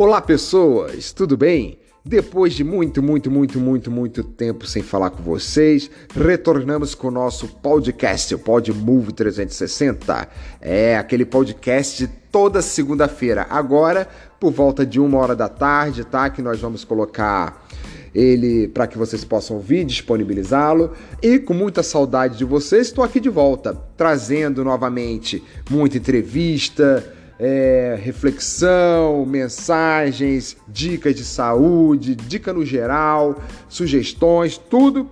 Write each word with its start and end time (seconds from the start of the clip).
Olá, 0.00 0.18
pessoas, 0.18 1.12
tudo 1.12 1.36
bem? 1.36 1.78
Depois 2.02 2.54
de 2.54 2.64
muito, 2.64 3.02
muito, 3.02 3.30
muito, 3.30 3.60
muito, 3.60 3.90
muito 3.90 4.24
tempo 4.24 4.66
sem 4.66 4.82
falar 4.82 5.10
com 5.10 5.22
vocês, 5.22 5.90
retornamos 6.16 6.94
com 6.94 7.08
o 7.08 7.10
nosso 7.10 7.46
podcast, 7.46 8.34
o 8.34 8.38
Pod 8.38 8.72
Move 8.72 9.12
360. 9.12 10.26
É 10.58 10.96
aquele 10.96 11.26
podcast 11.26 12.06
de 12.06 12.10
toda 12.32 12.62
segunda-feira, 12.62 13.46
agora 13.50 14.08
por 14.40 14.50
volta 14.52 14.86
de 14.86 14.98
uma 14.98 15.18
hora 15.18 15.36
da 15.36 15.50
tarde, 15.50 16.02
tá? 16.02 16.30
Que 16.30 16.40
nós 16.40 16.58
vamos 16.58 16.82
colocar 16.82 17.68
ele 18.14 18.68
para 18.68 18.86
que 18.86 18.96
vocês 18.96 19.22
possam 19.22 19.56
ouvir, 19.56 19.84
disponibilizá-lo. 19.84 20.92
E 21.22 21.38
com 21.38 21.52
muita 21.52 21.82
saudade 21.82 22.38
de 22.38 22.44
vocês, 22.46 22.86
estou 22.86 23.04
aqui 23.04 23.20
de 23.20 23.28
volta, 23.28 23.74
trazendo 23.98 24.64
novamente 24.64 25.44
muita 25.68 25.98
entrevista 25.98 27.19
é, 27.42 27.98
reflexão, 27.98 29.24
mensagens, 29.24 30.58
dicas 30.68 31.14
de 31.14 31.24
saúde, 31.24 32.14
dica 32.14 32.52
no 32.52 32.66
geral, 32.66 33.42
sugestões, 33.66 34.58
tudo 34.58 35.08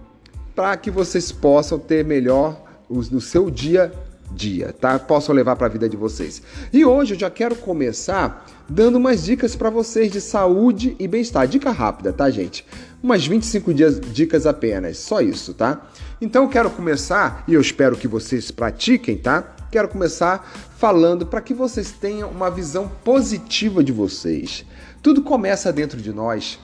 para 0.55 0.77
que 0.77 0.91
vocês 0.91 1.33
possam 1.33 1.79
ter 1.79 2.05
melhor 2.05 2.63
no 2.91 3.21
seu 3.21 3.51
dia 3.51 3.91
dia, 4.33 4.75
tá? 4.79 4.99
Possam 4.99 5.35
levar 5.35 5.57
para 5.57 5.67
a 5.67 5.71
vida 5.71 5.89
de 5.89 5.97
vocês. 5.97 6.43
E 6.73 6.85
hoje 6.85 7.15
eu 7.15 7.19
já 7.19 7.31
quero 7.31 7.57
começar 7.57 8.47
dando 8.69 8.97
umas 8.97 9.25
dicas 9.25 9.57
para 9.57 9.71
vocês 9.71 10.11
de 10.13 10.21
saúde 10.21 10.95
e 10.99 11.09
bem-estar. 11.09 11.47
Dica 11.47 11.71
rápida, 11.71 12.13
tá, 12.13 12.29
gente? 12.31 12.65
Umas 13.03 13.27
25 13.27 13.73
dias, 13.73 14.01
dicas 14.01 14.47
apenas, 14.47 14.99
só 14.99 15.21
isso, 15.21 15.55
tá? 15.55 15.87
Então 16.21 16.45
eu 16.45 16.49
quero 16.49 16.71
começar 16.71 17.45
e 17.49 17.55
eu 17.55 17.61
espero 17.61 17.97
que 17.97 18.09
vocês 18.09 18.51
pratiquem, 18.51 19.17
tá? 19.17 19.57
Quero 19.71 19.89
começar 19.89 20.51
falando 20.77 21.27
para 21.27 21.41
que 21.41 21.53
vocês 21.53 21.93
tenham 21.93 22.31
uma 22.31 22.51
visão 22.51 22.91
positiva 23.05 23.85
de 23.85 23.93
vocês. 23.93 24.65
Tudo 25.03 25.23
começa 25.23 25.73
dentro 25.73 26.01
de 26.01 26.13
nós. 26.13 26.59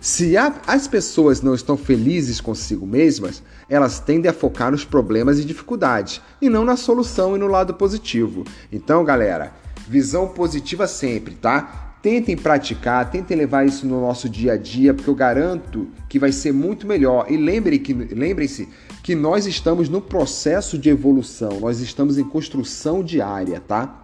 Se 0.00 0.34
as 0.36 0.86
pessoas 0.86 1.40
não 1.40 1.54
estão 1.54 1.78
felizes 1.78 2.38
consigo 2.38 2.86
mesmas, 2.86 3.42
elas 3.68 4.00
tendem 4.00 4.30
a 4.30 4.34
focar 4.34 4.70
nos 4.70 4.84
problemas 4.84 5.38
e 5.38 5.44
dificuldades 5.44 6.20
e 6.40 6.48
não 6.48 6.64
na 6.64 6.76
solução 6.76 7.34
e 7.36 7.38
no 7.38 7.46
lado 7.46 7.74
positivo. 7.74 8.44
Então, 8.72 9.04
galera, 9.04 9.52
visão 9.88 10.28
positiva 10.28 10.86
sempre, 10.86 11.34
tá? 11.34 11.96
Tentem 12.02 12.36
praticar, 12.36 13.10
tentem 13.10 13.34
levar 13.34 13.66
isso 13.66 13.86
no 13.86 13.98
nosso 13.98 14.28
dia 14.28 14.52
a 14.52 14.56
dia, 14.58 14.92
porque 14.92 15.08
eu 15.08 15.14
garanto 15.14 15.88
que 16.06 16.18
vai 16.18 16.32
ser 16.32 16.52
muito 16.52 16.86
melhor. 16.86 17.26
E 17.30 17.36
lembrem 17.38 17.78
que, 17.78 17.94
lembrem-se 17.94 18.68
que 19.02 19.14
nós 19.14 19.46
estamos 19.46 19.88
no 19.88 20.02
processo 20.02 20.76
de 20.76 20.90
evolução, 20.90 21.60
nós 21.60 21.80
estamos 21.80 22.18
em 22.18 22.24
construção 22.24 23.02
diária, 23.02 23.58
tá? 23.58 24.02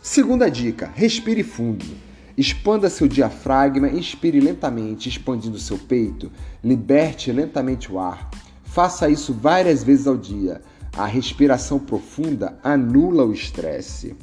Segunda 0.00 0.50
dica: 0.50 0.90
respire 0.94 1.42
fundo. 1.42 1.84
Expanda 2.34 2.88
seu 2.88 3.06
diafragma, 3.06 3.88
inspire 3.88 4.40
lentamente, 4.40 5.08
expandindo 5.08 5.58
seu 5.58 5.76
peito. 5.76 6.32
Liberte 6.64 7.30
lentamente 7.30 7.92
o 7.92 7.98
ar. 7.98 8.30
Faça 8.72 9.10
isso 9.10 9.34
várias 9.34 9.84
vezes 9.84 10.06
ao 10.06 10.16
dia. 10.16 10.62
A 10.96 11.04
respiração 11.04 11.78
profunda 11.78 12.58
anula 12.64 13.22
o 13.22 13.32
estresse. 13.32 14.16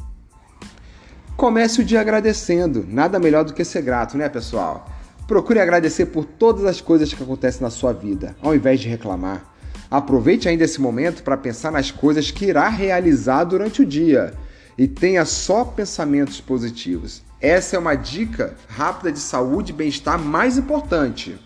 Comece 1.38 1.82
o 1.82 1.86
dia 1.86 2.02
agradecendo. 2.02 2.84
Nada 2.90 3.20
melhor 3.20 3.46
do 3.46 3.54
que 3.54 3.64
ser 3.64 3.84
grato, 3.84 4.18
né, 4.18 4.28
pessoal? 4.28 4.90
Procure 5.28 5.60
agradecer 5.60 6.08
por 6.08 6.26
todas 6.26 6.66
as 6.66 6.82
coisas 6.82 7.14
que 7.14 7.22
acontecem 7.22 7.62
na 7.62 7.70
sua 7.70 7.94
vida, 7.94 8.36
ao 8.42 8.56
invés 8.56 8.80
de 8.80 8.90
reclamar. 8.90 9.54
Aproveite 9.90 10.50
ainda 10.50 10.64
esse 10.64 10.82
momento 10.82 11.22
para 11.22 11.38
pensar 11.38 11.72
nas 11.72 11.92
coisas 11.92 12.32
que 12.32 12.46
irá 12.46 12.70
realizar 12.70 13.44
durante 13.44 13.84
o 13.84 13.86
dia 13.86 14.34
e 14.76 14.88
tenha 14.88 15.26
só 15.26 15.64
pensamentos 15.64 16.42
positivos. 16.42 17.22
Essa 17.40 17.76
é 17.76 17.80
uma 17.80 17.94
dica 17.94 18.56
rápida 18.68 19.12
de 19.12 19.20
saúde 19.20 19.72
e 19.72 19.76
bem-estar 19.76 20.18
mais 20.18 20.58
importante, 20.58 21.40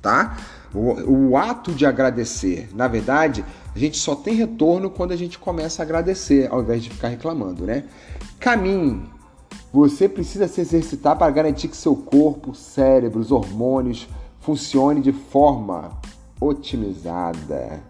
tá? 0.00 0.38
O, 0.78 1.36
ato 1.36 1.72
de 1.72 1.84
agradecer. 1.84 2.68
Na 2.74 2.86
verdade, 2.86 3.44
a 3.74 3.78
gente 3.78 3.98
só 3.98 4.14
tem 4.14 4.34
retorno 4.34 4.90
quando 4.90 5.12
a 5.12 5.16
gente 5.16 5.38
começa 5.38 5.82
a 5.82 5.84
agradecer, 5.84 6.48
ao 6.50 6.62
invés 6.62 6.82
de 6.82 6.90
ficar 6.90 7.08
reclamando, 7.08 7.64
né? 7.64 7.84
Caminhe. 8.38 9.02
Você 9.72 10.08
precisa 10.08 10.48
se 10.48 10.60
exercitar 10.60 11.16
para 11.16 11.30
garantir 11.30 11.68
que 11.68 11.76
seu 11.76 11.94
corpo, 11.94 12.54
cérebro, 12.54 13.20
os 13.20 13.30
hormônios 13.30 14.08
funcionem 14.40 15.02
de 15.02 15.12
forma 15.12 15.90
otimizada. 16.40 17.82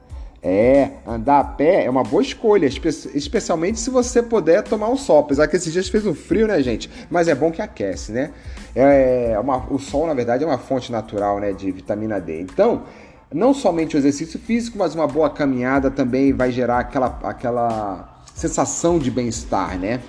É, 0.50 0.92
andar 1.06 1.40
a 1.40 1.44
pé 1.44 1.84
é 1.84 1.90
uma 1.90 2.02
boa 2.02 2.22
escolha, 2.22 2.64
especialmente 2.66 3.78
se 3.78 3.90
você 3.90 4.22
puder 4.22 4.62
tomar 4.62 4.88
um 4.88 4.96
sol. 4.96 5.18
Apesar 5.18 5.46
que 5.46 5.56
esses 5.56 5.70
dias 5.70 5.90
fez 5.90 6.06
um 6.06 6.14
frio, 6.14 6.46
né, 6.46 6.62
gente? 6.62 6.90
Mas 7.10 7.28
é 7.28 7.34
bom 7.34 7.52
que 7.52 7.60
aquece, 7.60 8.12
né? 8.12 8.30
É 8.74 9.38
uma, 9.38 9.70
o 9.70 9.78
sol, 9.78 10.06
na 10.06 10.14
verdade, 10.14 10.44
é 10.44 10.46
uma 10.46 10.56
fonte 10.56 10.90
natural 10.90 11.38
né, 11.38 11.52
de 11.52 11.70
vitamina 11.70 12.18
D. 12.18 12.40
Então, 12.40 12.84
não 13.30 13.52
somente 13.52 13.94
o 13.94 13.98
exercício 13.98 14.40
físico, 14.40 14.78
mas 14.78 14.94
uma 14.94 15.06
boa 15.06 15.28
caminhada 15.28 15.90
também 15.90 16.32
vai 16.32 16.50
gerar 16.50 16.78
aquela, 16.78 17.18
aquela 17.24 18.22
sensação 18.34 18.98
de 18.98 19.10
bem-estar, 19.10 19.78
né? 19.78 20.00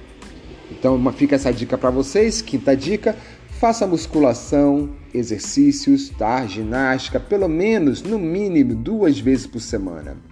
Então, 0.71 0.97
fica 1.11 1.35
essa 1.35 1.51
dica 1.51 1.77
para 1.77 1.89
vocês. 1.89 2.41
Quinta 2.41 2.77
dica: 2.77 3.13
faça 3.59 3.85
musculação, 3.85 4.89
exercícios, 5.13 6.09
tá? 6.11 6.45
Ginástica, 6.45 7.19
pelo 7.19 7.49
menos, 7.49 8.01
no 8.01 8.17
mínimo, 8.17 8.73
duas 8.73 9.19
vezes 9.19 9.45
por 9.45 9.59
semana. 9.59 10.28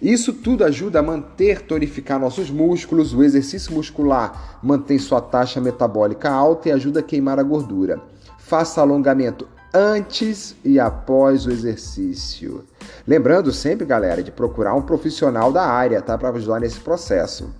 Isso 0.00 0.32
tudo 0.32 0.64
ajuda 0.64 1.00
a 1.00 1.02
manter, 1.02 1.62
tonificar 1.62 2.18
nossos 2.18 2.50
músculos. 2.50 3.12
O 3.12 3.22
exercício 3.22 3.72
muscular 3.74 4.58
mantém 4.62 4.98
sua 4.98 5.20
taxa 5.20 5.60
metabólica 5.60 6.30
alta 6.30 6.68
e 6.68 6.72
ajuda 6.72 7.00
a 7.00 7.02
queimar 7.02 7.38
a 7.38 7.42
gordura. 7.42 8.00
Faça 8.38 8.80
alongamento 8.80 9.46
antes 9.74 10.56
e 10.64 10.80
após 10.80 11.46
o 11.46 11.50
exercício. 11.50 12.64
Lembrando 13.06 13.52
sempre, 13.52 13.86
galera, 13.86 14.22
de 14.22 14.30
procurar 14.30 14.74
um 14.74 14.82
profissional 14.82 15.52
da 15.52 15.66
área, 15.66 16.00
tá? 16.00 16.16
Para 16.16 16.30
ajudar 16.30 16.60
nesse 16.60 16.80
processo. 16.80 17.50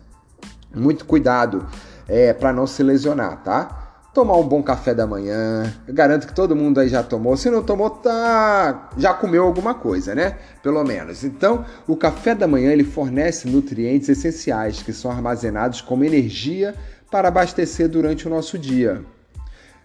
Muito 0.75 1.05
cuidado 1.05 1.67
é, 2.09 2.33
para 2.33 2.53
não 2.53 2.67
se 2.67 2.83
lesionar, 2.83 3.43
tá? 3.43 3.80
Tomar 4.13 4.37
um 4.37 4.47
bom 4.47 4.63
café 4.63 4.95
da 4.95 5.07
manhã. 5.07 5.73
Eu 5.87 5.95
garanto 5.95 6.27
que 6.27 6.35
todo 6.35 6.57
mundo 6.57 6.81
aí 6.81 6.89
já 6.89 7.03
tomou. 7.03 7.37
Se 7.37 7.51
não 7.51 7.63
tomou, 7.63 7.91
tá 7.91 8.91
já 8.97 9.15
comeu 9.15 9.45
alguma 9.45 9.75
coisa, 9.75 10.15
né? 10.15 10.37
Pelo 10.63 10.83
menos. 10.85 11.25
Então, 11.25 11.65
o 11.87 11.97
café 11.97 12.35
da 12.35 12.47
manhã 12.47 12.73
ele 12.73 12.85
fornece 12.85 13.49
nutrientes 13.49 14.09
essenciais 14.09 14.83
que 14.83 14.93
são 14.93 15.11
armazenados 15.11 15.81
como 15.81 16.05
energia 16.05 16.75
para 17.11 17.29
abastecer 17.29 17.89
durante 17.89 18.27
o 18.27 18.31
nosso 18.31 18.59
dia. 18.59 19.05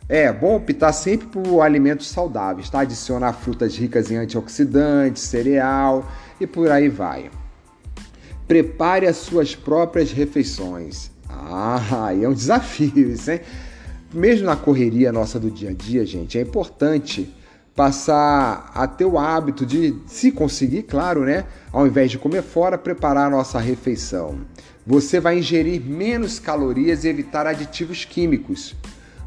É 0.07 0.31
bom 0.31 0.55
optar 0.55 0.93
sempre 0.93 1.27
por 1.27 1.61
alimentos 1.61 2.07
saudáveis, 2.07 2.69
tá? 2.69 2.81
Adicionar 2.81 3.33
frutas 3.33 3.75
ricas 3.75 4.11
em 4.11 4.17
antioxidantes, 4.17 5.23
cereal 5.23 6.05
e 6.39 6.45
por 6.45 6.69
aí 6.69 6.89
vai. 6.89 7.31
Prepare 8.47 9.07
as 9.07 9.17
suas 9.17 9.55
próprias 9.55 10.11
refeições. 10.11 11.09
Ah, 11.27 12.11
é 12.13 12.27
um 12.27 12.33
desafio 12.33 13.11
isso, 13.11 13.31
hein? 13.31 13.41
Mesmo 14.15 14.45
na 14.45 14.55
correria 14.55 15.11
nossa 15.11 15.39
do 15.39 15.51
dia 15.51 15.69
a 15.69 15.73
dia, 15.73 16.05
gente, 16.05 16.37
é 16.37 16.41
importante 16.41 17.31
passar 17.75 18.71
a 18.73 18.87
ter 18.87 19.05
o 19.05 19.19
hábito 19.19 19.65
de, 19.65 19.95
se 20.07 20.31
conseguir, 20.31 20.83
claro, 20.83 21.25
né? 21.25 21.45
Ao 21.71 21.85
invés 21.85 22.09
de 22.09 22.17
comer 22.17 22.41
fora, 22.41 22.77
preparar 22.77 23.27
a 23.27 23.29
nossa 23.29 23.59
refeição. 23.59 24.39
Você 24.87 25.19
vai 25.19 25.39
ingerir 25.39 25.81
menos 25.81 26.39
calorias 26.39 27.03
e 27.03 27.09
evitar 27.09 27.45
aditivos 27.45 28.05
químicos, 28.05 28.75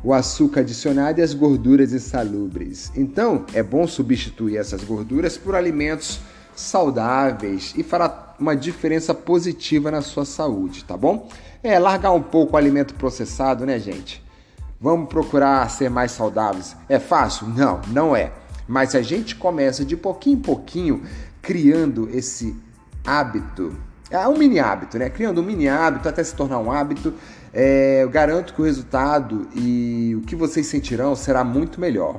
o 0.02 0.14
açúcar 0.14 0.60
adicionado 0.60 1.20
e 1.20 1.22
as 1.22 1.34
gorduras 1.34 1.92
insalubres. 1.92 2.90
Então, 2.96 3.44
é 3.52 3.62
bom 3.62 3.86
substituir 3.86 4.56
essas 4.56 4.82
gorduras 4.82 5.36
por 5.36 5.54
alimentos 5.54 6.20
saudáveis 6.56 7.74
e 7.76 7.82
fará 7.82 8.34
uma 8.38 8.56
diferença 8.56 9.12
positiva 9.12 9.90
na 9.90 10.00
sua 10.00 10.24
saúde, 10.24 10.84
tá 10.84 10.96
bom? 10.96 11.28
É 11.62 11.78
largar 11.78 12.12
um 12.12 12.22
pouco 12.22 12.54
o 12.54 12.56
alimento 12.56 12.94
processado, 12.94 13.66
né, 13.66 13.78
gente? 13.78 14.26
Vamos 14.80 15.08
procurar 15.08 15.68
ser 15.70 15.90
mais 15.90 16.12
saudáveis. 16.12 16.76
É 16.88 16.98
fácil? 16.98 17.48
Não, 17.48 17.80
não 17.88 18.14
é. 18.14 18.32
Mas 18.66 18.94
a 18.94 19.02
gente 19.02 19.34
começa 19.34 19.84
de 19.84 19.96
pouquinho 19.96 20.38
em 20.38 20.40
pouquinho 20.40 21.02
criando 21.42 22.08
esse 22.12 22.56
hábito. 23.04 23.76
É 24.10 24.26
um 24.28 24.38
mini 24.38 24.58
hábito, 24.58 24.98
né? 24.98 25.10
Criando 25.10 25.40
um 25.40 25.44
mini 25.44 25.68
hábito 25.68 26.08
até 26.08 26.22
se 26.22 26.34
tornar 26.34 26.58
um 26.58 26.70
hábito. 26.70 27.12
É, 27.52 28.02
eu 28.02 28.10
garanto 28.10 28.54
que 28.54 28.60
o 28.60 28.64
resultado 28.64 29.48
e 29.54 30.14
o 30.16 30.20
que 30.22 30.36
vocês 30.36 30.66
sentirão 30.66 31.16
será 31.16 31.42
muito 31.42 31.80
melhor. 31.80 32.16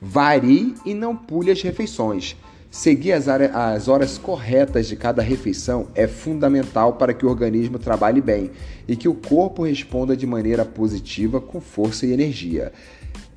Varie 0.00 0.74
e 0.84 0.92
não 0.92 1.16
pule 1.16 1.50
as 1.50 1.62
refeições. 1.62 2.36
Seguir 2.70 3.12
as, 3.12 3.26
as, 3.26 3.88
horas 3.88 4.16
corretas 4.16 4.86
de 4.86 4.94
cada 4.94 5.20
refeição 5.20 5.88
é 5.92 6.06
fundamental 6.06 6.92
para 6.92 7.12
que 7.12 7.26
o 7.26 7.28
organismo 7.28 7.80
trabalhe 7.80 8.20
bem 8.20 8.52
e 8.86 8.94
que 8.94 9.08
o 9.08 9.14
corpo 9.14 9.64
responda 9.64 10.16
de 10.16 10.24
maneira 10.24 10.64
positiva, 10.64 11.40
com 11.40 11.60
força 11.60 12.06
e 12.06 12.12
energia. 12.12 12.72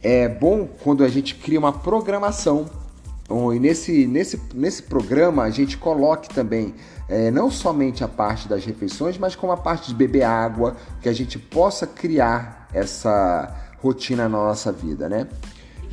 É 0.03 0.29
bom 0.29 0.67
quando 0.83 1.03
a 1.03 1.07
gente 1.07 1.33
cria 1.33 1.57
uma 1.57 1.73
programação. 1.73 2.67
E 3.55 3.59
nesse, 3.59 4.05
nesse, 4.05 4.39
nesse 4.53 4.83
programa 4.83 5.43
a 5.43 5.49
gente 5.49 5.77
coloque 5.77 6.29
também 6.29 6.75
é, 7.09 7.31
não 7.31 7.49
somente 7.49 8.03
a 8.03 8.07
parte 8.07 8.47
das 8.47 8.63
refeições, 8.63 9.17
mas 9.17 9.35
como 9.35 9.51
a 9.51 9.57
parte 9.57 9.87
de 9.87 9.95
beber 9.95 10.23
água, 10.23 10.75
que 11.01 11.09
a 11.09 11.13
gente 11.13 11.39
possa 11.39 11.87
criar 11.87 12.67
essa 12.71 13.51
rotina 13.81 14.29
na 14.29 14.37
nossa 14.37 14.71
vida, 14.71 15.09
né? 15.09 15.27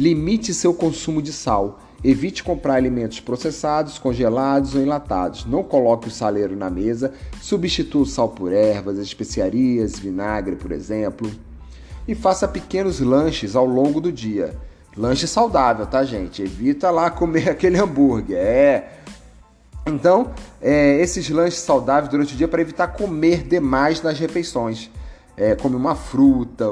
Limite 0.01 0.55
seu 0.55 0.73
consumo 0.73 1.21
de 1.21 1.31
sal. 1.31 1.79
Evite 2.03 2.43
comprar 2.43 2.77
alimentos 2.77 3.21
processados, 3.21 3.99
congelados 3.99 4.75
ou 4.75 4.81
enlatados. 4.81 5.45
Não 5.45 5.63
coloque 5.63 6.09
o 6.09 6.11
saleiro 6.11 6.57
na 6.57 6.71
mesa. 6.71 7.13
Substitua 7.39 8.01
o 8.01 8.07
sal 8.07 8.31
por 8.31 8.51
ervas, 8.51 8.97
especiarias, 8.97 9.99
vinagre, 9.99 10.57
por 10.57 10.73
exemplo. 10.73 11.31
E 12.09 12.15
faça 12.15 12.49
pequenos 12.49 12.99
lanches 12.99 13.55
ao 13.55 13.67
longo 13.67 14.01
do 14.01 14.11
dia. 14.11 14.57
Lanche 14.97 15.27
saudável, 15.27 15.85
tá, 15.85 16.03
gente? 16.03 16.41
Evita 16.41 16.91
lá 16.91 17.11
comer 17.11 17.51
aquele 17.53 17.79
hambúrguer. 17.79 18.39
É. 18.39 18.89
Então, 19.87 20.31
é, 20.63 20.99
esses 20.99 21.29
lanches 21.29 21.61
saudáveis 21.61 22.09
durante 22.11 22.33
o 22.33 22.39
dia 22.39 22.49
para 22.49 22.63
evitar 22.63 22.89
comer 22.89 23.43
demais 23.43 24.01
nas 24.01 24.19
refeições. 24.19 24.91
É, 25.41 25.55
come 25.55 25.75
uma 25.75 25.95
fruta, 25.95 26.67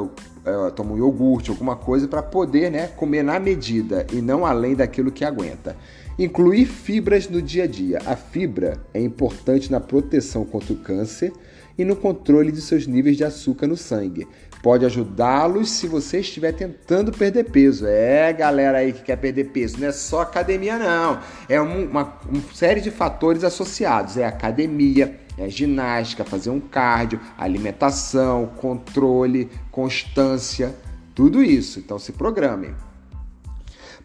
é, 0.45 0.71
toma 0.73 0.93
um 0.93 0.99
iogurte, 0.99 1.49
alguma 1.49 1.75
coisa 1.75 2.07
para 2.07 2.23
poder 2.23 2.71
né, 2.71 2.87
comer 2.89 3.23
na 3.23 3.41
medida 3.41 4.07
e 4.13 4.21
não 4.21 4.45
além 4.45 4.75
daquilo 4.75 5.11
que 5.11 5.25
aguenta. 5.25 5.75
Incluir 6.19 6.67
fibras 6.67 7.31
no 7.31 7.41
dia 7.41 7.65
a 7.65 7.67
dia. 7.67 7.99
A 8.05 8.15
fibra 8.15 8.79
é 8.93 9.01
importante 9.01 9.73
na 9.73 9.81
proteção 9.81 10.45
contra 10.45 10.75
o 10.75 10.77
câncer 10.77 11.33
e 11.79 11.85
no 11.85 11.97
controle 11.97 12.53
de 12.53 12.61
seus 12.61 12.87
níveis 12.87 13.17
de 13.17 13.25
açúcar 13.25 13.67
no 13.67 13.77
sangue. 13.77 14.29
Pode 14.63 14.85
ajudá-los 14.85 15.71
se 15.71 15.87
você 15.87 16.19
estiver 16.19 16.53
tentando 16.53 17.11
perder 17.11 17.45
peso. 17.45 17.87
É, 17.87 18.31
galera 18.35 18.79
aí 18.79 18.93
que 18.93 19.01
quer 19.01 19.17
perder 19.17 19.45
peso, 19.45 19.81
não 19.81 19.89
é 19.89 19.93
só 19.93 20.21
academia, 20.21 20.77
não. 20.77 21.21
É 21.49 21.59
uma, 21.59 21.75
uma, 21.75 22.19
uma 22.29 22.43
série 22.53 22.83
de 22.83 22.91
fatores 22.91 23.45
associados. 23.45 24.19
É 24.19 24.27
academia, 24.27 25.19
é 25.39 25.49
ginástica, 25.49 26.25
fazer 26.25 26.51
um 26.51 26.61
cardio, 26.61 27.21
alimentação, 27.39 28.47
controle, 28.57 29.51
constância, 29.71 30.75
tudo 31.15 31.43
isso. 31.43 31.79
Então 31.79 31.99
se 31.99 32.13
programe. 32.13 32.75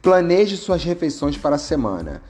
Planeje 0.02 0.58
suas 0.58 0.84
refeições 0.84 1.38
para 1.38 1.56
a 1.56 1.60
semana. 1.60 2.22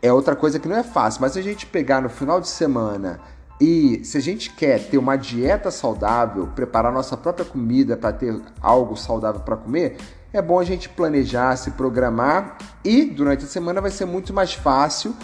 É 0.00 0.12
outra 0.12 0.34
coisa 0.34 0.58
que 0.58 0.68
não 0.68 0.76
é 0.76 0.82
fácil, 0.82 1.20
mas 1.20 1.32
se 1.32 1.38
a 1.38 1.42
gente 1.42 1.66
pegar 1.66 2.00
no 2.00 2.08
final 2.08 2.40
de 2.40 2.48
semana 2.48 3.20
e 3.60 4.04
se 4.04 4.18
a 4.18 4.20
gente 4.20 4.50
quer 4.50 4.88
ter 4.88 4.98
uma 4.98 5.16
dieta 5.16 5.70
saudável, 5.70 6.46
preparar 6.48 6.92
nossa 6.92 7.16
própria 7.16 7.44
comida 7.44 7.96
para 7.96 8.12
ter 8.12 8.40
algo 8.60 8.96
saudável 8.96 9.40
para 9.40 9.56
comer, 9.56 9.96
é 10.32 10.42
bom 10.42 10.58
a 10.58 10.64
gente 10.64 10.88
planejar, 10.88 11.56
se 11.56 11.70
programar 11.72 12.58
e 12.84 13.04
durante 13.04 13.44
a 13.44 13.48
semana 13.48 13.80
vai 13.80 13.90
ser 13.90 14.04
muito 14.04 14.32
mais 14.32 14.52
fácil 14.52 15.14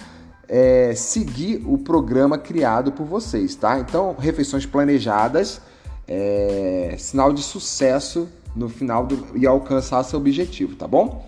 é, 0.53 0.93
seguir 0.97 1.63
o 1.65 1.79
programa 1.79 2.37
criado 2.37 2.91
por 2.91 3.07
vocês, 3.07 3.55
tá? 3.55 3.79
Então, 3.79 4.17
refeições 4.19 4.67
planejadas 4.67 5.61
é 6.09 6.97
sinal 6.99 7.33
de 7.33 7.41
sucesso 7.41 8.29
no 8.57 8.69
final 8.69 9.07
do, 9.07 9.39
e 9.39 9.47
alcançar 9.47 10.03
seu 10.03 10.19
objetivo, 10.19 10.75
tá 10.75 10.89
bom? 10.89 11.25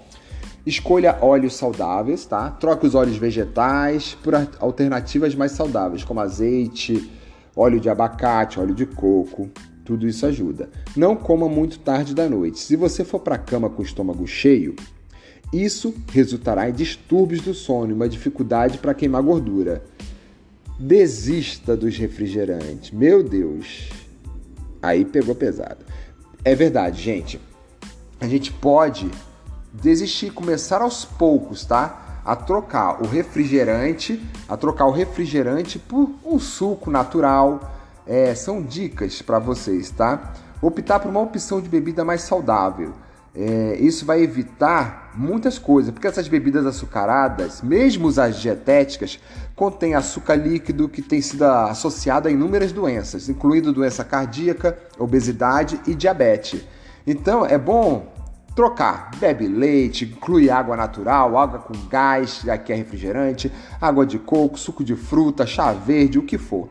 Escolha 0.66 1.18
óleos 1.22 1.54
saudáveis, 1.54 2.26
tá? 2.26 2.50
Troque 2.50 2.84
os 2.84 2.96
óleos 2.96 3.16
vegetais 3.16 4.18
por 4.24 4.34
alternativas 4.58 5.36
mais 5.36 5.52
saudáveis, 5.52 6.02
como 6.02 6.18
azeite, 6.18 7.08
óleo 7.54 7.78
de 7.78 7.88
abacate, 7.88 8.58
óleo 8.58 8.74
de 8.74 8.86
coco. 8.86 9.48
Tudo 9.84 10.06
isso 10.06 10.26
ajuda. 10.26 10.68
Não 10.96 11.14
coma 11.14 11.48
muito 11.48 11.78
tarde 11.78 12.12
da 12.12 12.28
noite. 12.28 12.58
Se 12.58 12.74
você 12.74 13.04
for 13.04 13.20
para 13.20 13.36
a 13.36 13.38
cama 13.38 13.70
com 13.70 13.82
o 13.82 13.84
estômago 13.84 14.26
cheio, 14.26 14.74
isso 15.52 15.94
resultará 16.10 16.68
em 16.68 16.72
distúrbios 16.72 17.42
do 17.42 17.52
sono 17.52 17.90
e 17.90 17.94
uma 17.94 18.08
dificuldade 18.08 18.78
para 18.78 18.94
queimar 18.94 19.22
gordura. 19.22 19.84
Desista 20.78 21.76
dos 21.76 21.98
refrigerantes. 21.98 22.90
Meu 22.90 23.22
Deus. 23.22 23.90
Aí 24.82 25.04
pegou 25.04 25.34
pesado. 25.34 25.84
É 26.42 26.54
verdade, 26.54 27.02
gente. 27.02 27.38
A 28.18 28.26
gente 28.26 28.50
pode 28.50 29.10
desistir, 29.72 30.32
começar 30.32 30.80
aos 30.80 31.04
poucos, 31.04 31.64
tá? 31.64 32.20
A 32.24 32.34
trocar 32.34 33.02
o 33.02 33.06
refrigerante, 33.06 34.20
a 34.48 34.56
trocar 34.56 34.86
o 34.86 34.90
refrigerante 34.90 35.78
por 35.78 36.10
um 36.24 36.38
suco 36.38 36.90
natural. 36.90 37.70
É, 38.06 38.34
são 38.34 38.62
dicas 38.62 39.20
para 39.20 39.38
vocês, 39.38 39.90
tá? 39.90 40.32
Optar 40.62 40.98
por 41.00 41.10
uma 41.10 41.20
opção 41.20 41.60
de 41.60 41.68
bebida 41.68 42.04
mais 42.04 42.22
saudável. 42.22 42.92
É, 43.34 43.78
isso 43.80 44.04
vai 44.04 44.22
evitar 44.22 45.10
muitas 45.14 45.58
coisas, 45.58 45.90
porque 45.90 46.06
essas 46.06 46.28
bebidas 46.28 46.66
açucaradas, 46.66 47.62
mesmo 47.62 48.08
as 48.08 48.38
dietéticas, 48.38 49.18
contêm 49.56 49.94
açúcar 49.94 50.34
líquido 50.34 50.88
que 50.88 51.00
tem 51.00 51.20
sido 51.22 51.44
associado 51.44 52.28
a 52.28 52.30
inúmeras 52.30 52.72
doenças, 52.72 53.30
incluindo 53.30 53.72
doença 53.72 54.04
cardíaca, 54.04 54.76
obesidade 54.98 55.80
e 55.86 55.94
diabetes. 55.94 56.62
Então 57.06 57.46
é 57.46 57.56
bom 57.56 58.12
trocar. 58.54 59.10
Bebe 59.18 59.48
leite, 59.48 60.04
inclui 60.04 60.50
água 60.50 60.76
natural, 60.76 61.38
água 61.38 61.58
com 61.58 61.74
gás, 61.88 62.46
aqui 62.48 62.72
é 62.72 62.76
refrigerante, 62.76 63.50
água 63.80 64.04
de 64.04 64.18
coco, 64.18 64.58
suco 64.58 64.84
de 64.84 64.94
fruta, 64.94 65.46
chá 65.46 65.72
verde, 65.72 66.18
o 66.18 66.22
que 66.22 66.36
for. 66.36 66.68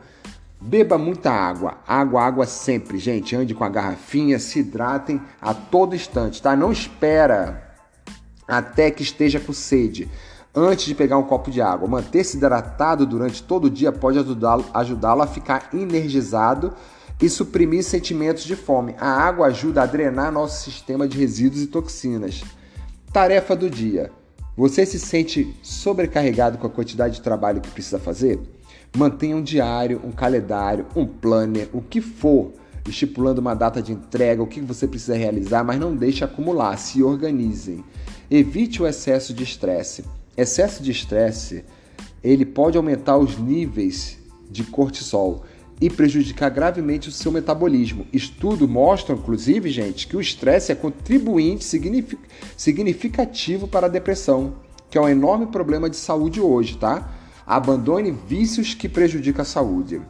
Beba 0.63 0.95
muita 0.95 1.31
água, 1.31 1.79
água, 1.87 2.21
água 2.21 2.45
sempre, 2.45 2.99
gente. 2.99 3.35
Ande 3.35 3.55
com 3.55 3.63
a 3.63 3.69
garrafinha, 3.69 4.37
se 4.37 4.59
hidratem 4.59 5.19
a 5.41 5.55
todo 5.55 5.95
instante, 5.95 6.39
tá? 6.39 6.55
Não 6.55 6.71
espera 6.71 7.73
até 8.47 8.91
que 8.91 9.01
esteja 9.01 9.39
com 9.39 9.53
sede. 9.53 10.07
Antes 10.53 10.85
de 10.85 10.93
pegar 10.93 11.17
um 11.17 11.23
copo 11.23 11.49
de 11.49 11.63
água, 11.63 11.87
manter-se 11.87 12.37
hidratado 12.37 13.07
durante 13.07 13.41
todo 13.41 13.65
o 13.65 13.69
dia 13.71 13.91
pode 13.91 14.19
ajudá-lo 14.19 14.63
ajudá 14.71 15.13
a 15.13 15.25
ficar 15.25 15.69
energizado 15.73 16.73
e 17.19 17.27
suprimir 17.27 17.83
sentimentos 17.83 18.43
de 18.43 18.55
fome. 18.55 18.93
A 18.99 19.07
água 19.07 19.47
ajuda 19.47 19.81
a 19.81 19.85
drenar 19.87 20.31
nosso 20.31 20.63
sistema 20.63 21.07
de 21.07 21.17
resíduos 21.17 21.63
e 21.63 21.67
toxinas. 21.67 22.43
Tarefa 23.11 23.55
do 23.55 23.67
dia: 23.67 24.11
Você 24.55 24.85
se 24.85 24.99
sente 24.99 25.57
sobrecarregado 25.63 26.59
com 26.59 26.67
a 26.67 26.69
quantidade 26.69 27.15
de 27.15 27.21
trabalho 27.21 27.61
que 27.61 27.71
precisa 27.71 27.97
fazer? 27.97 28.39
Mantenha 28.95 29.37
um 29.37 29.41
diário, 29.41 30.01
um 30.03 30.11
calendário, 30.11 30.85
um 30.95 31.05
planner, 31.05 31.69
o 31.71 31.81
que 31.81 32.01
for, 32.01 32.51
estipulando 32.87 33.39
uma 33.39 33.53
data 33.53 33.81
de 33.81 33.93
entrega, 33.93 34.43
o 34.43 34.47
que 34.47 34.59
você 34.59 34.87
precisa 34.87 35.15
realizar, 35.15 35.63
mas 35.63 35.79
não 35.79 35.95
deixe 35.95 36.23
acumular, 36.23 36.77
se 36.77 37.01
organizem. 37.01 37.83
Evite 38.29 38.81
o 38.81 38.87
excesso 38.87 39.33
de 39.33 39.43
estresse. 39.43 40.03
Excesso 40.35 40.83
de 40.83 40.91
estresse, 40.91 41.63
ele 42.23 42.45
pode 42.45 42.77
aumentar 42.77 43.17
os 43.17 43.37
níveis 43.37 44.17
de 44.49 44.63
cortisol 44.63 45.43
e 45.79 45.89
prejudicar 45.89 46.49
gravemente 46.49 47.09
o 47.09 47.11
seu 47.11 47.31
metabolismo. 47.31 48.05
Estudos 48.13 48.69
mostram, 48.69 49.17
inclusive, 49.17 49.69
gente, 49.69 50.05
que 50.07 50.15
o 50.15 50.21
estresse 50.21 50.71
é 50.71 50.75
contribuinte 50.75 51.65
significativo 52.55 53.67
para 53.67 53.87
a 53.87 53.89
depressão, 53.89 54.55
que 54.89 54.97
é 54.97 55.01
um 55.01 55.09
enorme 55.09 55.47
problema 55.47 55.89
de 55.89 55.95
saúde 55.95 56.39
hoje, 56.39 56.77
tá? 56.77 57.09
Abandone 57.45 58.11
vícios 58.11 58.73
que 58.73 58.87
prejudicam 58.87 59.41
a 59.41 59.45
saúde. 59.45 60.01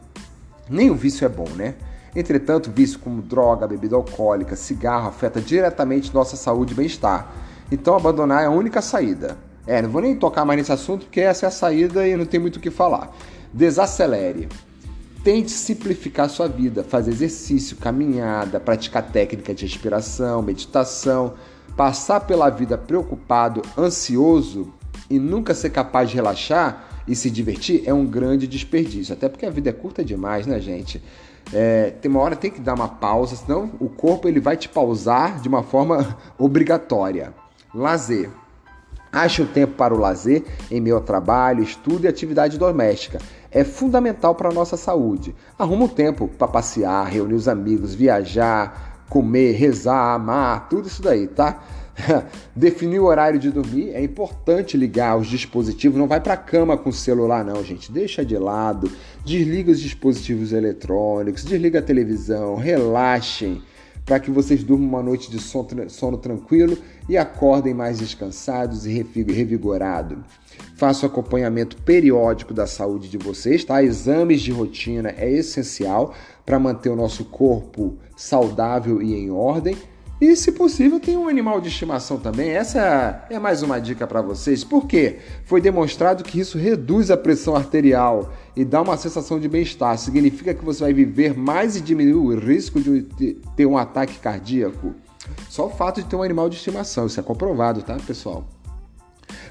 Nenhum 0.68 0.94
vício 0.94 1.24
é 1.24 1.28
bom, 1.28 1.48
né? 1.56 1.74
Entretanto, 2.14 2.70
vício 2.70 2.98
como 2.98 3.22
droga, 3.22 3.66
bebida 3.66 3.96
alcoólica, 3.96 4.54
cigarro 4.54 5.08
afeta 5.08 5.40
diretamente 5.40 6.12
nossa 6.12 6.36
saúde 6.36 6.72
e 6.72 6.76
bem-estar. 6.76 7.32
Então, 7.70 7.96
abandonar 7.96 8.42
é 8.42 8.46
a 8.46 8.50
única 8.50 8.82
saída. 8.82 9.36
É, 9.66 9.80
não 9.80 9.88
vou 9.88 10.02
nem 10.02 10.14
tocar 10.14 10.44
mais 10.44 10.58
nesse 10.58 10.72
assunto 10.72 11.06
porque 11.06 11.20
essa 11.20 11.46
é 11.46 11.48
a 11.48 11.50
saída 11.50 12.06
e 12.06 12.16
não 12.16 12.26
tem 12.26 12.38
muito 12.38 12.56
o 12.56 12.60
que 12.60 12.70
falar. 12.70 13.14
Desacelere. 13.52 14.48
Tente 15.24 15.52
simplificar 15.52 16.28
sua 16.28 16.48
vida, 16.48 16.82
fazer 16.82 17.12
exercício, 17.12 17.76
caminhada, 17.76 18.58
praticar 18.58 19.04
técnica 19.04 19.54
de 19.54 19.64
respiração, 19.64 20.42
meditação, 20.42 21.34
passar 21.76 22.20
pela 22.20 22.50
vida 22.50 22.76
preocupado, 22.76 23.62
ansioso 23.78 24.72
e 25.08 25.18
nunca 25.18 25.54
ser 25.54 25.70
capaz 25.70 26.10
de 26.10 26.16
relaxar 26.16 26.91
e 27.06 27.14
se 27.14 27.30
divertir 27.30 27.82
é 27.86 27.92
um 27.92 28.06
grande 28.06 28.46
desperdício. 28.46 29.12
Até 29.12 29.28
porque 29.28 29.46
a 29.46 29.50
vida 29.50 29.70
é 29.70 29.72
curta 29.72 30.04
demais, 30.04 30.46
né, 30.46 30.60
gente? 30.60 31.02
É, 31.52 31.90
tem 31.90 32.10
uma 32.10 32.20
hora 32.20 32.36
tem 32.36 32.50
que 32.50 32.60
dar 32.60 32.74
uma 32.74 32.88
pausa, 32.88 33.36
senão 33.36 33.72
o 33.80 33.88
corpo 33.88 34.28
ele 34.28 34.40
vai 34.40 34.56
te 34.56 34.68
pausar 34.68 35.40
de 35.40 35.48
uma 35.48 35.62
forma 35.62 36.16
obrigatória. 36.38 37.34
Lazer. 37.74 38.30
Ache 39.12 39.42
um 39.42 39.46
tempo 39.46 39.74
para 39.74 39.92
o 39.92 39.98
lazer 39.98 40.42
em 40.70 40.90
ao 40.90 41.00
trabalho, 41.00 41.62
estudo 41.62 42.04
e 42.04 42.08
atividade 42.08 42.58
doméstica. 42.58 43.18
É 43.50 43.62
fundamental 43.62 44.34
para 44.34 44.48
a 44.48 44.52
nossa 44.52 44.74
saúde. 44.76 45.34
Arruma 45.58 45.84
um 45.84 45.88
tempo 45.88 46.28
para 46.28 46.48
passear, 46.48 47.06
reunir 47.06 47.34
os 47.34 47.46
amigos, 47.46 47.94
viajar, 47.94 49.04
comer, 49.10 49.52
rezar, 49.52 50.14
amar, 50.14 50.70
tudo 50.70 50.88
isso 50.88 51.02
daí, 51.02 51.26
tá? 51.26 51.62
Definir 52.56 53.00
o 53.00 53.04
horário 53.04 53.38
de 53.38 53.50
dormir 53.50 53.90
é 53.90 54.02
importante 54.02 54.76
ligar 54.76 55.16
os 55.16 55.26
dispositivos. 55.26 55.98
Não 55.98 56.08
vai 56.08 56.20
para 56.20 56.34
a 56.34 56.38
cama 56.38 56.76
com 56.76 56.90
o 56.90 56.92
celular, 56.92 57.44
não, 57.44 57.62
gente. 57.64 57.92
Deixa 57.92 58.24
de 58.24 58.36
lado. 58.36 58.90
Desliga 59.24 59.70
os 59.70 59.80
dispositivos 59.80 60.52
eletrônicos, 60.52 61.44
desliga 61.44 61.78
a 61.78 61.82
televisão, 61.82 62.56
relaxem. 62.56 63.62
para 64.04 64.18
que 64.18 64.32
vocês 64.32 64.64
durmam 64.64 64.88
uma 64.88 65.02
noite 65.02 65.30
de 65.30 65.38
sono 65.38 66.18
tranquilo 66.18 66.76
e 67.08 67.16
acordem 67.16 67.72
mais 67.72 68.00
descansados 68.00 68.84
e 68.84 68.90
revigorados. 68.90 70.18
Faça 70.76 71.06
acompanhamento 71.06 71.76
periódico 71.82 72.52
da 72.52 72.66
saúde 72.66 73.08
de 73.08 73.16
vocês, 73.16 73.62
tá? 73.64 73.80
Exames 73.80 74.42
de 74.42 74.50
rotina 74.50 75.14
é 75.16 75.30
essencial 75.30 76.14
para 76.44 76.58
manter 76.58 76.88
o 76.88 76.96
nosso 76.96 77.26
corpo 77.26 77.96
saudável 78.16 79.00
e 79.00 79.14
em 79.14 79.30
ordem. 79.30 79.76
E, 80.22 80.36
se 80.36 80.52
possível, 80.52 81.00
tem 81.00 81.16
um 81.16 81.26
animal 81.26 81.60
de 81.60 81.66
estimação 81.66 82.16
também. 82.16 82.50
Essa 82.50 83.26
é 83.28 83.40
mais 83.40 83.60
uma 83.60 83.80
dica 83.80 84.06
para 84.06 84.22
vocês. 84.22 84.62
Por 84.62 84.86
quê? 84.86 85.18
Foi 85.46 85.60
demonstrado 85.60 86.22
que 86.22 86.38
isso 86.38 86.56
reduz 86.56 87.10
a 87.10 87.16
pressão 87.16 87.56
arterial 87.56 88.32
e 88.54 88.64
dá 88.64 88.80
uma 88.82 88.96
sensação 88.96 89.40
de 89.40 89.48
bem-estar. 89.48 89.98
Significa 89.98 90.54
que 90.54 90.64
você 90.64 90.84
vai 90.84 90.92
viver 90.92 91.36
mais 91.36 91.74
e 91.74 91.80
diminuir 91.80 92.36
o 92.36 92.38
risco 92.38 92.80
de 92.80 93.02
ter 93.56 93.66
um 93.66 93.76
ataque 93.76 94.20
cardíaco. 94.20 94.94
Só 95.48 95.66
o 95.66 95.70
fato 95.70 96.00
de 96.00 96.08
ter 96.08 96.14
um 96.14 96.22
animal 96.22 96.48
de 96.48 96.54
estimação. 96.54 97.06
Isso 97.06 97.18
é 97.18 97.22
comprovado, 97.24 97.82
tá, 97.82 97.96
pessoal? 98.06 98.46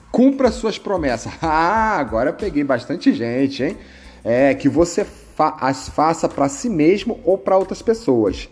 Cumpra 0.10 0.54
suas 0.54 0.80
promessas. 0.80 1.34
Ah, 1.44 1.98
agora 1.98 2.32
peguei 2.32 2.63
bastante 2.63 3.13
gente, 3.13 3.62
hein? 3.62 3.78
É 4.24 4.56
que 4.56 4.70
você 4.70 5.04
fa 5.04 5.58
as 5.60 5.90
faça 5.90 6.30
para 6.30 6.48
si 6.48 6.70
mesmo 6.70 7.20
ou 7.25 7.38
para 7.38 7.58
outras 7.58 7.82
pessoas. 7.82 8.48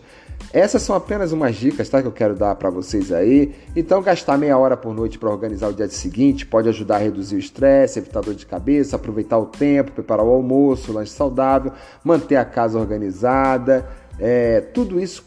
Essas 0.52 0.82
são 0.82 0.96
apenas 0.96 1.30
umas 1.30 1.54
dicas 1.54 1.88
tá, 1.88 2.02
que 2.02 2.08
eu 2.08 2.12
quero 2.12 2.34
dar 2.34 2.56
para 2.56 2.70
vocês 2.70 3.12
aí. 3.12 3.54
Então, 3.76 4.02
gastar 4.02 4.36
meia 4.36 4.58
hora 4.58 4.76
por 4.76 4.92
noite 4.92 5.16
para 5.16 5.30
organizar 5.30 5.68
o 5.68 5.72
dia 5.72 5.88
seguinte 5.88 6.44
pode 6.44 6.68
ajudar 6.68 6.96
a 6.96 6.98
reduzir 6.98 7.36
o 7.36 7.38
estresse, 7.38 8.00
evitar 8.00 8.20
dor 8.20 8.34
de 8.34 8.46
cabeça, 8.46 8.96
aproveitar 8.96 9.38
o 9.38 9.46
tempo, 9.46 9.92
preparar 9.92 10.24
o 10.24 10.30
almoço, 10.30 10.90
o 10.90 10.94
lanche 10.94 11.12
saudável, 11.12 11.72
manter 12.02 12.36
a 12.36 12.44
casa 12.44 12.78
organizada. 12.78 13.88
É, 14.18 14.60
tudo 14.60 15.00
isso 15.00 15.24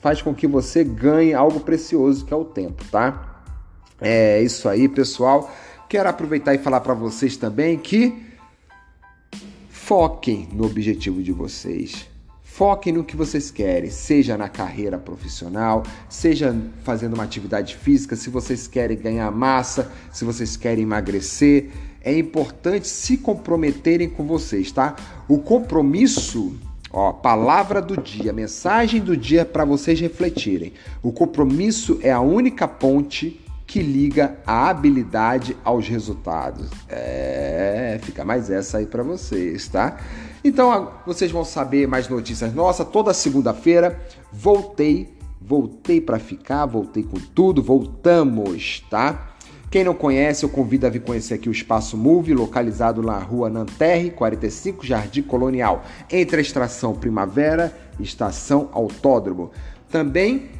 faz 0.00 0.22
com 0.22 0.34
que 0.34 0.46
você 0.46 0.82
ganhe 0.82 1.34
algo 1.34 1.60
precioso 1.60 2.24
que 2.24 2.32
é 2.32 2.36
o 2.36 2.44
tempo, 2.44 2.82
tá? 2.90 3.42
É 4.00 4.42
isso 4.42 4.68
aí, 4.68 4.88
pessoal. 4.88 5.50
Quero 5.88 6.08
aproveitar 6.08 6.54
e 6.54 6.58
falar 6.58 6.80
para 6.80 6.94
vocês 6.94 7.36
também 7.36 7.78
que 7.78 8.24
foquem 9.68 10.48
no 10.52 10.64
objetivo 10.64 11.22
de 11.22 11.32
vocês. 11.32 12.13
Foquem 12.56 12.92
no 12.92 13.02
que 13.02 13.16
vocês 13.16 13.50
querem, 13.50 13.90
seja 13.90 14.38
na 14.38 14.48
carreira 14.48 14.96
profissional, 14.96 15.82
seja 16.08 16.56
fazendo 16.84 17.14
uma 17.14 17.24
atividade 17.24 17.74
física, 17.74 18.14
se 18.14 18.30
vocês 18.30 18.68
querem 18.68 18.96
ganhar 18.96 19.28
massa, 19.32 19.90
se 20.12 20.24
vocês 20.24 20.56
querem 20.56 20.84
emagrecer. 20.84 21.70
É 22.00 22.16
importante 22.16 22.86
se 22.86 23.16
comprometerem 23.16 24.08
com 24.08 24.24
vocês, 24.24 24.70
tá? 24.70 24.94
O 25.26 25.38
compromisso, 25.38 26.56
ó, 26.92 27.12
palavra 27.12 27.82
do 27.82 28.00
dia, 28.00 28.32
mensagem 28.32 29.00
do 29.00 29.16
dia 29.16 29.44
para 29.44 29.64
vocês 29.64 29.98
refletirem. 29.98 30.74
O 31.02 31.10
compromisso 31.10 31.98
é 32.04 32.12
a 32.12 32.20
única 32.20 32.68
ponte 32.68 33.43
que 33.66 33.80
liga 33.80 34.38
a 34.46 34.68
habilidade 34.68 35.56
aos 35.64 35.88
resultados. 35.88 36.68
É, 36.88 37.98
fica 38.02 38.24
mais 38.24 38.50
essa 38.50 38.78
aí 38.78 38.86
para 38.86 39.02
vocês, 39.02 39.68
tá? 39.68 39.98
Então 40.44 40.92
vocês 41.06 41.30
vão 41.30 41.44
saber 41.44 41.88
mais 41.88 42.08
notícias 42.08 42.54
nossas 42.54 42.86
toda 42.88 43.14
segunda-feira. 43.14 43.98
Voltei, 44.32 45.16
voltei 45.40 46.00
para 46.00 46.18
ficar, 46.18 46.66
voltei 46.66 47.02
com 47.02 47.18
tudo, 47.18 47.62
voltamos, 47.62 48.84
tá? 48.90 49.30
Quem 49.70 49.82
não 49.82 49.94
conhece, 49.94 50.44
eu 50.44 50.48
convido 50.48 50.86
a 50.86 50.90
vir 50.90 51.00
conhecer 51.00 51.34
aqui 51.34 51.48
o 51.48 51.52
Espaço 51.52 51.96
Move, 51.96 52.32
localizado 52.32 53.02
na 53.02 53.18
rua 53.18 53.50
Nanterre, 53.50 54.10
45, 54.10 54.86
Jardim 54.86 55.22
Colonial, 55.22 55.82
entre 56.08 56.36
a 56.36 56.40
Estação 56.40 56.94
Primavera 56.94 57.76
e 57.98 58.04
Estação 58.04 58.68
Autódromo. 58.72 59.50
Também 59.90 60.50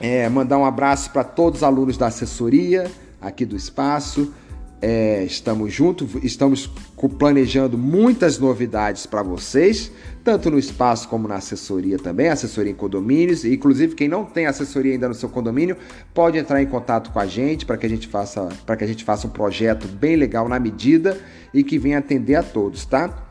é, 0.00 0.28
mandar 0.28 0.58
um 0.58 0.64
abraço 0.64 1.10
para 1.10 1.24
todos 1.24 1.60
os 1.60 1.64
alunos 1.64 1.96
da 1.96 2.06
assessoria 2.06 2.90
aqui 3.20 3.44
do 3.44 3.56
espaço. 3.56 4.32
É, 4.80 5.24
estamos 5.24 5.72
juntos, 5.72 6.08
estamos 6.22 6.70
planejando 7.18 7.76
muitas 7.76 8.38
novidades 8.38 9.06
para 9.06 9.24
vocês, 9.24 9.90
tanto 10.22 10.52
no 10.52 10.58
espaço 10.58 11.08
como 11.08 11.26
na 11.26 11.34
assessoria 11.34 11.98
também, 11.98 12.28
assessoria 12.28 12.70
em 12.70 12.76
condomínios. 12.76 13.44
Inclusive, 13.44 13.96
quem 13.96 14.06
não 14.06 14.24
tem 14.24 14.46
assessoria 14.46 14.92
ainda 14.92 15.08
no 15.08 15.14
seu 15.14 15.28
condomínio, 15.28 15.76
pode 16.14 16.38
entrar 16.38 16.62
em 16.62 16.66
contato 16.66 17.10
com 17.10 17.18
a 17.18 17.26
gente 17.26 17.66
para 17.66 17.76
que 17.76 17.86
a 17.86 17.88
gente 17.88 18.06
faça 18.06 18.48
para 18.64 18.76
que 18.76 18.84
a 18.84 18.86
gente 18.86 19.02
faça 19.02 19.26
um 19.26 19.30
projeto 19.30 19.88
bem 19.88 20.14
legal 20.14 20.48
na 20.48 20.60
medida 20.60 21.18
e 21.52 21.64
que 21.64 21.76
venha 21.76 21.98
atender 21.98 22.36
a 22.36 22.42
todos, 22.44 22.86
tá? 22.86 23.26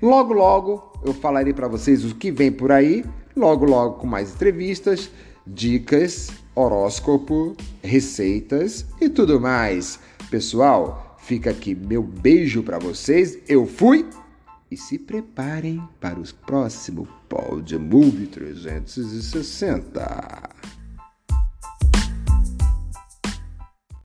Logo, 0.00 0.32
logo 0.34 0.92
eu 1.04 1.14
falarei 1.14 1.52
para 1.52 1.68
vocês 1.68 2.04
o 2.04 2.12
que 2.12 2.32
vem 2.32 2.50
por 2.50 2.72
aí, 2.72 3.04
logo, 3.36 3.64
logo 3.64 3.98
com 3.98 4.06
mais 4.08 4.34
entrevistas 4.34 5.08
dicas, 5.46 6.30
horóscopo, 6.54 7.56
receitas 7.82 8.84
e 9.00 9.08
tudo 9.08 9.40
mais. 9.40 9.98
Pessoal, 10.30 11.16
fica 11.22 11.50
aqui 11.50 11.74
meu 11.74 12.02
beijo 12.02 12.62
para 12.62 12.78
vocês. 12.78 13.38
Eu 13.48 13.66
fui 13.66 14.06
e 14.70 14.76
se 14.76 14.98
preparem 14.98 15.82
para 16.00 16.18
o 16.18 16.34
próximo 16.46 17.06
Pod 17.28 17.78
Move 17.78 18.26
360. 18.26 20.61